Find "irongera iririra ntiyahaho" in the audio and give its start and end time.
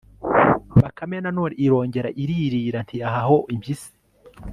1.65-3.37